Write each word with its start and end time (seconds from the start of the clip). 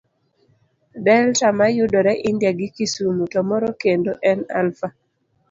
Delta 1.05 1.47
mayudore 1.59 2.13
India 2.29 2.51
gi 2.57 2.67
Kisumu, 2.75 3.23
to 3.33 3.39
moro 3.49 3.69
kendo 3.83 4.11
en 4.31 4.37
Alpha. 4.61 4.87